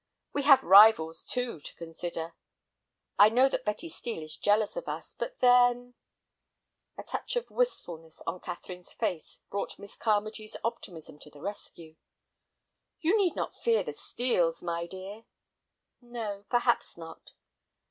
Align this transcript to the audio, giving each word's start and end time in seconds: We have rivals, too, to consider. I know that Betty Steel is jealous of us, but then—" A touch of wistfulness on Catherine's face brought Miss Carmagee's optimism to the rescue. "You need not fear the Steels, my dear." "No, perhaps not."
We 0.33 0.41
have 0.41 0.63
rivals, 0.63 1.27
too, 1.27 1.59
to 1.61 1.75
consider. 1.75 2.33
I 3.19 3.29
know 3.29 3.47
that 3.47 3.63
Betty 3.63 3.87
Steel 3.87 4.23
is 4.23 4.35
jealous 4.35 4.75
of 4.75 4.87
us, 4.89 5.13
but 5.13 5.39
then—" 5.41 5.93
A 6.97 7.03
touch 7.03 7.35
of 7.35 7.51
wistfulness 7.51 8.23
on 8.25 8.39
Catherine's 8.39 8.93
face 8.93 9.37
brought 9.51 9.77
Miss 9.77 9.95
Carmagee's 9.95 10.57
optimism 10.63 11.19
to 11.19 11.29
the 11.29 11.39
rescue. 11.43 11.97
"You 12.99 13.15
need 13.15 13.35
not 13.35 13.55
fear 13.55 13.83
the 13.83 13.93
Steels, 13.93 14.63
my 14.63 14.87
dear." 14.87 15.25
"No, 16.01 16.45
perhaps 16.49 16.97
not." 16.97 17.33